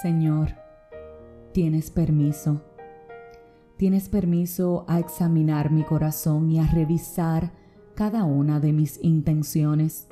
Señor, 0.00 0.54
tienes 1.52 1.90
permiso. 1.90 2.62
Tienes 3.76 4.08
permiso 4.08 4.86
a 4.88 4.98
examinar 4.98 5.70
mi 5.70 5.82
corazón 5.84 6.50
y 6.50 6.58
a 6.58 6.66
revisar 6.66 7.52
cada 7.94 8.24
una 8.24 8.60
de 8.60 8.72
mis 8.72 8.98
intenciones. 9.02 10.08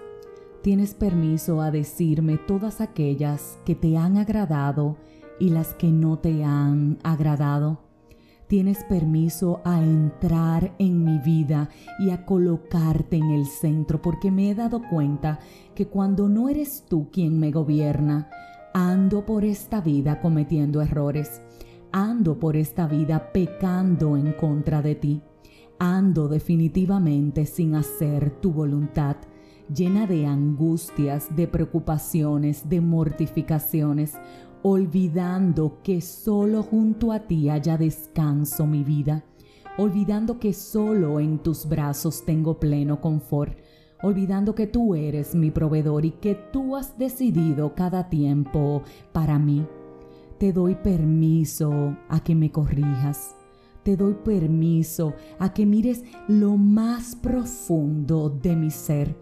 Tienes 0.63 0.93
permiso 0.93 1.63
a 1.63 1.71
decirme 1.71 2.37
todas 2.37 2.83
aquellas 2.83 3.59
que 3.65 3.75
te 3.75 3.97
han 3.97 4.19
agradado 4.19 4.99
y 5.41 5.49
las 5.49 5.73
que 5.73 5.89
no 5.89 6.19
te 6.19 6.45
han 6.45 6.99
agradado. 7.03 7.81
Tienes 8.47 8.85
permiso 8.85 9.63
a 9.65 9.83
entrar 9.83 10.75
en 10.79 11.03
mi 11.03 11.19
vida 11.19 11.71
y 11.99 12.11
a 12.11 12.27
colocarte 12.27 13.17
en 13.17 13.31
el 13.31 13.47
centro 13.47 14.03
porque 14.03 14.31
me 14.31 14.51
he 14.51 14.55
dado 14.55 14.83
cuenta 14.91 15.39
que 15.75 15.87
cuando 15.87 16.29
no 16.29 16.51
eres 16.51 16.85
tú 16.87 17.09
quien 17.11 17.39
me 17.41 17.53
gobierna, 17.53 18.29
ando 18.79 19.27
por 19.27 19.45
esta 19.45 19.81
vida 19.81 20.21
cometiendo 20.21 20.81
errores, 20.81 21.43
ando 21.91 22.39
por 22.39 22.57
esta 22.57 22.87
vida 22.87 23.33
pecando 23.33 24.17
en 24.17 24.33
contra 24.33 24.83
de 24.83 24.95
ti, 24.95 25.21
ando 25.81 26.29
definitivamente 26.29 27.45
sin 27.45 27.75
hacer 27.75 28.31
tu 28.41 28.53
voluntad, 28.53 29.17
llena 29.75 30.07
de 30.07 30.27
angustias, 30.27 31.35
de 31.35 31.49
preocupaciones, 31.49 32.69
de 32.69 32.81
mortificaciones, 32.81 34.15
olvidando 34.63 35.83
que 35.83 36.01
solo 36.01 36.63
junto 36.63 37.11
a 37.11 37.27
ti 37.27 37.51
haya 37.51 37.77
descanso 37.79 38.65
mi 38.65 38.85
vida, 38.85 39.25
olvidando 39.77 40.39
que 40.39 40.53
solo 40.53 41.19
en 41.19 41.41
tus 41.41 41.69
brazos 41.69 42.25
tengo 42.25 42.61
pleno 42.61 43.01
confort, 43.01 43.59
olvidando 44.03 44.55
que 44.55 44.67
tú 44.67 44.95
eres 44.95 45.35
mi 45.35 45.51
proveedor 45.51 46.05
y 46.05 46.13
que 46.13 46.35
tú 46.35 46.77
has 46.77 46.99
decidido 46.99 47.75
cada 47.75 48.09
tiempo 48.09 48.83
para 49.13 49.39
mí. 49.39 49.67
Te 50.39 50.53
doy 50.53 50.77
permiso 50.77 51.97
a 52.09 52.21
que 52.23 52.35
me 52.35 52.51
corrijas. 52.53 53.35
Te 53.83 53.97
doy 53.97 54.15
permiso 54.15 55.15
a 55.39 55.53
que 55.53 55.67
mires 55.67 56.05
lo 56.29 56.57
más 56.57 57.17
profundo 57.17 58.31
de 58.31 58.55
mi 58.55 58.71
ser. 58.71 59.17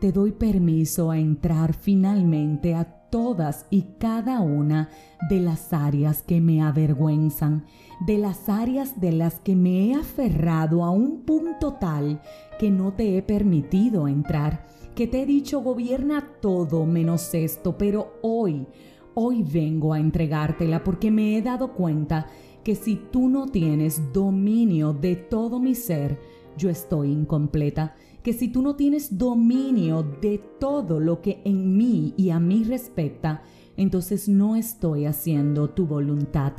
Te 0.00 0.12
doy 0.12 0.32
permiso 0.32 1.10
a 1.10 1.18
entrar 1.18 1.74
finalmente 1.74 2.74
a 2.74 2.99
todas 3.10 3.66
y 3.70 3.82
cada 3.98 4.40
una 4.40 4.88
de 5.28 5.40
las 5.40 5.72
áreas 5.72 6.22
que 6.22 6.40
me 6.40 6.62
avergüenzan, 6.62 7.64
de 8.06 8.18
las 8.18 8.48
áreas 8.48 9.00
de 9.00 9.12
las 9.12 9.40
que 9.40 9.56
me 9.56 9.86
he 9.86 9.94
aferrado 9.94 10.84
a 10.84 10.90
un 10.90 11.22
punto 11.22 11.74
tal 11.74 12.22
que 12.58 12.70
no 12.70 12.92
te 12.92 13.18
he 13.18 13.22
permitido 13.22 14.08
entrar, 14.08 14.66
que 14.94 15.06
te 15.06 15.22
he 15.22 15.26
dicho 15.26 15.60
gobierna 15.60 16.28
todo 16.40 16.86
menos 16.86 17.34
esto, 17.34 17.76
pero 17.76 18.14
hoy, 18.22 18.66
hoy 19.14 19.42
vengo 19.42 19.92
a 19.92 20.00
entregártela 20.00 20.82
porque 20.82 21.10
me 21.10 21.36
he 21.36 21.42
dado 21.42 21.72
cuenta 21.74 22.26
que 22.64 22.74
si 22.74 22.96
tú 22.96 23.28
no 23.28 23.46
tienes 23.46 24.12
dominio 24.12 24.92
de 24.92 25.16
todo 25.16 25.58
mi 25.58 25.74
ser, 25.74 26.18
yo 26.56 26.68
estoy 26.68 27.10
incompleta 27.10 27.94
que 28.22 28.32
si 28.32 28.48
tú 28.48 28.62
no 28.62 28.76
tienes 28.76 29.16
dominio 29.16 30.02
de 30.02 30.38
todo 30.58 31.00
lo 31.00 31.22
que 31.22 31.40
en 31.44 31.76
mí 31.76 32.14
y 32.16 32.30
a 32.30 32.38
mí 32.38 32.64
respecta, 32.64 33.42
entonces 33.76 34.28
no 34.28 34.56
estoy 34.56 35.06
haciendo 35.06 35.70
tu 35.70 35.86
voluntad. 35.86 36.52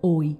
Hoy, 0.00 0.38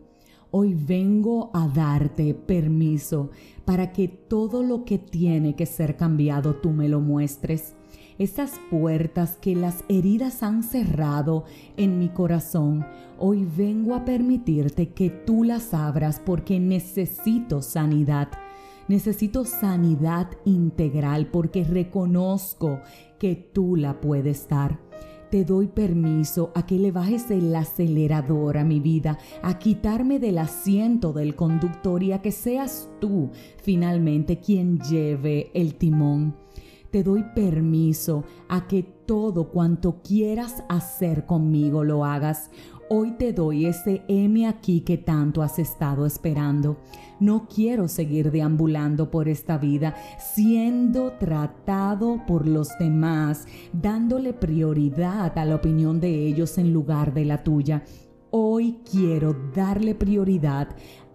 hoy 0.50 0.74
vengo 0.74 1.50
a 1.52 1.66
darte 1.68 2.34
permiso 2.34 3.30
para 3.64 3.92
que 3.92 4.08
todo 4.08 4.62
lo 4.62 4.84
que 4.84 4.98
tiene 4.98 5.56
que 5.56 5.66
ser 5.66 5.96
cambiado 5.96 6.56
tú 6.56 6.70
me 6.70 6.88
lo 6.88 7.00
muestres. 7.00 7.74
Esas 8.18 8.60
puertas 8.70 9.38
que 9.40 9.56
las 9.56 9.82
heridas 9.88 10.42
han 10.42 10.62
cerrado 10.62 11.44
en 11.76 11.98
mi 11.98 12.10
corazón, 12.10 12.86
hoy 13.18 13.46
vengo 13.56 13.94
a 13.94 14.04
permitirte 14.04 14.90
que 14.90 15.08
tú 15.08 15.42
las 15.42 15.72
abras 15.72 16.20
porque 16.24 16.60
necesito 16.60 17.62
sanidad 17.62 18.28
Necesito 18.88 19.44
sanidad 19.44 20.28
integral 20.44 21.28
porque 21.28 21.64
reconozco 21.64 22.80
que 23.18 23.36
tú 23.36 23.76
la 23.76 24.00
puedes 24.00 24.48
dar. 24.48 24.80
Te 25.30 25.44
doy 25.44 25.68
permiso 25.68 26.50
a 26.56 26.66
que 26.66 26.76
le 26.76 26.90
bajes 26.90 27.30
el 27.30 27.54
acelerador 27.54 28.58
a 28.58 28.64
mi 28.64 28.80
vida, 28.80 29.16
a 29.42 29.60
quitarme 29.60 30.18
del 30.18 30.38
asiento 30.38 31.12
del 31.12 31.36
conductor 31.36 32.02
y 32.02 32.10
a 32.10 32.20
que 32.20 32.32
seas 32.32 32.88
tú 33.00 33.30
finalmente 33.62 34.40
quien 34.40 34.80
lleve 34.80 35.52
el 35.54 35.76
timón. 35.76 36.34
Te 36.90 37.04
doy 37.04 37.24
permiso 37.36 38.24
a 38.48 38.66
que 38.66 38.82
todo 38.82 39.50
cuanto 39.50 40.02
quieras 40.02 40.64
hacer 40.68 41.24
conmigo 41.26 41.84
lo 41.84 42.04
hagas. 42.04 42.50
Hoy 42.92 43.12
te 43.12 43.32
doy 43.32 43.66
ese 43.66 44.02
M 44.08 44.48
aquí 44.48 44.80
que 44.80 44.98
tanto 44.98 45.42
has 45.42 45.60
estado 45.60 46.06
esperando. 46.06 46.78
No 47.20 47.46
quiero 47.46 47.86
seguir 47.86 48.32
deambulando 48.32 49.12
por 49.12 49.28
esta 49.28 49.58
vida 49.58 49.94
siendo 50.18 51.12
tratado 51.12 52.20
por 52.26 52.48
los 52.48 52.76
demás, 52.80 53.46
dándole 53.72 54.32
prioridad 54.32 55.38
a 55.38 55.44
la 55.44 55.54
opinión 55.54 56.00
de 56.00 56.26
ellos 56.26 56.58
en 56.58 56.72
lugar 56.72 57.14
de 57.14 57.26
la 57.26 57.44
tuya. 57.44 57.84
Hoy 58.32 58.80
quiero 58.90 59.36
darle 59.54 59.94
prioridad 59.94 60.70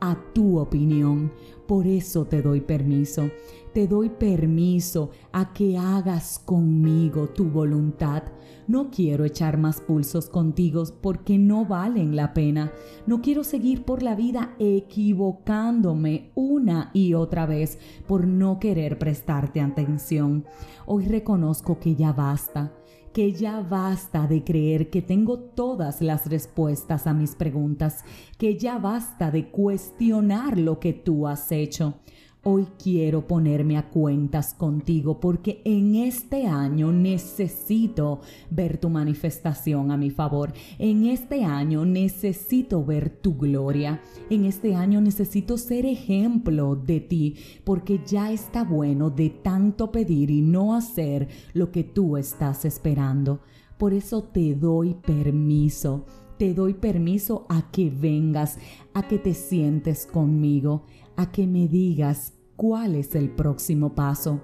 a 0.10 0.34
tu 0.34 0.60
opinión. 0.60 1.32
Por 1.68 1.88
eso 1.88 2.26
te 2.26 2.42
doy 2.42 2.62
permiso. 2.62 3.30
Te 3.74 3.88
doy 3.88 4.10
permiso 4.10 5.10
a 5.32 5.52
que 5.52 5.78
hagas 5.78 6.40
conmigo 6.40 7.28
tu 7.28 7.46
voluntad. 7.46 8.24
No 8.68 8.90
quiero 8.90 9.26
echar 9.26 9.58
más 9.58 9.82
pulsos 9.82 10.30
contigo 10.30 10.84
porque 11.02 11.38
no 11.38 11.66
valen 11.66 12.16
la 12.16 12.34
pena. 12.34 12.72
No 13.06 13.22
quiero 13.22 13.44
seguir 13.44 13.84
por 13.84 14.02
la 14.02 14.16
vida 14.16 14.56
equivocándome 14.60 16.32
una 16.36 16.90
y 16.94 17.14
otra 17.14 17.46
vez 17.46 17.78
por 18.08 18.28
no 18.28 18.60
querer 18.60 18.98
prestarte 18.98 19.60
atención. 19.60 20.46
Hoy 20.86 21.06
reconozco 21.06 21.80
que 21.80 21.96
ya 21.96 22.14
basta 22.14 22.72
que 23.16 23.32
ya 23.32 23.62
basta 23.62 24.28
de 24.28 24.44
creer 24.44 24.90
que 24.90 25.02
tengo 25.02 25.40
todas 25.40 26.02
las 26.02 26.30
respuestas 26.30 27.08
a 27.08 27.14
mis 27.14 27.34
preguntas, 27.34 28.04
que 28.38 28.58
ya 28.58 28.78
basta 28.78 29.32
de 29.32 29.48
cuestionar 29.48 30.58
lo 30.58 30.82
que 30.82 30.92
tú 30.92 31.26
has 31.26 31.50
hecho. 31.54 32.02
Hoy 32.48 32.68
quiero 32.78 33.26
ponerme 33.26 33.76
a 33.76 33.90
cuentas 33.90 34.54
contigo 34.54 35.20
porque 35.20 35.64
en 35.66 35.96
este 35.96 36.46
año 36.46 36.92
necesito 36.92 38.22
ver 38.52 38.78
tu 38.78 38.92
manifestación 38.92 39.90
a 39.90 39.98
mi 39.98 40.12
favor. 40.12 40.54
En 40.78 41.08
este 41.08 41.44
año 41.44 41.86
necesito 41.86 42.86
ver 42.86 43.10
tu 43.10 43.36
gloria. 43.36 44.00
En 44.30 44.46
este 44.46 44.76
año 44.76 45.02
necesito 45.02 45.58
ser 45.58 45.88
ejemplo 45.88 46.76
de 46.76 47.00
ti 47.00 47.36
porque 47.64 48.02
ya 48.06 48.32
está 48.32 48.64
bueno 48.64 49.10
de 49.10 49.32
tanto 49.32 49.92
pedir 49.92 50.30
y 50.30 50.44
no 50.44 50.76
hacer 50.76 51.28
lo 51.54 51.72
que 51.72 51.84
tú 51.84 52.16
estás 52.16 52.64
esperando. 52.64 53.40
Por 53.80 53.92
eso 53.92 54.22
te 54.22 54.54
doy 54.54 54.94
permiso 54.94 56.06
te 56.38 56.54
doy 56.54 56.74
permiso 56.74 57.46
a 57.50 57.72
que 57.72 57.90
vengas, 57.90 58.58
a 58.94 59.08
que 59.08 59.18
te 59.18 59.34
sientes 59.34 60.06
conmigo, 60.06 60.84
a 61.16 61.32
que 61.32 61.48
me 61.48 61.68
digas 61.68 62.34
cuál 62.56 62.96
es 62.96 63.16
el 63.16 63.30
próximo 63.30 63.94
paso, 63.94 64.42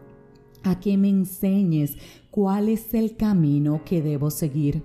a 0.63 0.79
que 0.79 0.97
me 0.97 1.09
enseñes 1.09 1.97
cuál 2.29 2.69
es 2.69 2.93
el 2.93 3.15
camino 3.17 3.81
que 3.85 4.01
debo 4.01 4.29
seguir. 4.29 4.83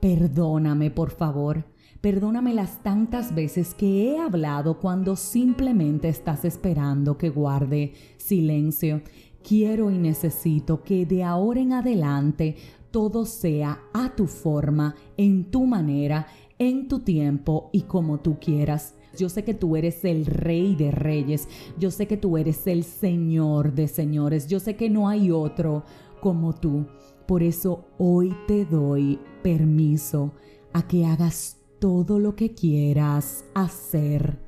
Perdóname, 0.00 0.90
por 0.90 1.10
favor. 1.10 1.64
Perdóname 2.00 2.52
las 2.52 2.82
tantas 2.82 3.34
veces 3.34 3.72
que 3.72 4.10
he 4.10 4.18
hablado 4.18 4.78
cuando 4.78 5.16
simplemente 5.16 6.10
estás 6.10 6.44
esperando 6.44 7.16
que 7.16 7.30
guarde 7.30 7.94
silencio. 8.18 9.00
Quiero 9.42 9.90
y 9.90 9.96
necesito 9.96 10.82
que 10.82 11.06
de 11.06 11.24
ahora 11.24 11.60
en 11.60 11.72
adelante 11.72 12.56
todo 12.90 13.24
sea 13.24 13.80
a 13.94 14.14
tu 14.14 14.26
forma, 14.26 14.94
en 15.16 15.50
tu 15.50 15.64
manera, 15.64 16.26
en 16.58 16.88
tu 16.88 17.00
tiempo 17.00 17.70
y 17.72 17.82
como 17.82 18.20
tú 18.20 18.38
quieras. 18.38 18.94
Yo 19.16 19.28
sé 19.28 19.44
que 19.44 19.54
tú 19.54 19.76
eres 19.76 20.04
el 20.04 20.26
rey 20.26 20.74
de 20.74 20.90
reyes. 20.90 21.48
Yo 21.78 21.90
sé 21.90 22.06
que 22.06 22.16
tú 22.16 22.36
eres 22.36 22.66
el 22.66 22.84
señor 22.84 23.74
de 23.74 23.88
señores. 23.88 24.46
Yo 24.48 24.60
sé 24.60 24.76
que 24.76 24.90
no 24.90 25.08
hay 25.08 25.30
otro 25.30 25.84
como 26.20 26.54
tú. 26.54 26.86
Por 27.26 27.42
eso 27.42 27.86
hoy 27.98 28.34
te 28.46 28.64
doy 28.64 29.18
permiso 29.42 30.32
a 30.72 30.86
que 30.86 31.06
hagas 31.06 31.60
todo 31.78 32.18
lo 32.18 32.34
que 32.34 32.54
quieras 32.54 33.44
hacer 33.54 34.38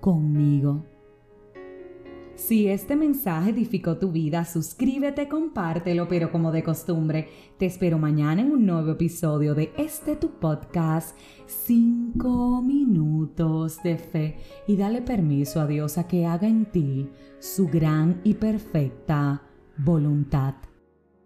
conmigo. 0.00 0.91
Si 2.46 2.66
este 2.66 2.96
mensaje 2.96 3.50
edificó 3.50 3.98
tu 3.98 4.10
vida, 4.10 4.44
suscríbete, 4.44 5.28
compártelo, 5.28 6.08
pero 6.08 6.32
como 6.32 6.50
de 6.50 6.64
costumbre, 6.64 7.28
te 7.56 7.66
espero 7.66 7.98
mañana 7.98 8.42
en 8.42 8.50
un 8.50 8.66
nuevo 8.66 8.90
episodio 8.90 9.54
de 9.54 9.72
este 9.78 10.16
tu 10.16 10.40
podcast, 10.40 11.16
5 11.46 12.60
minutos 12.62 13.80
de 13.84 13.96
fe, 13.96 14.38
y 14.66 14.76
dale 14.76 15.02
permiso 15.02 15.60
a 15.60 15.68
Dios 15.68 15.98
a 15.98 16.08
que 16.08 16.26
haga 16.26 16.48
en 16.48 16.66
ti 16.66 17.08
su 17.38 17.68
gran 17.68 18.20
y 18.24 18.34
perfecta 18.34 19.42
voluntad. 19.78 20.54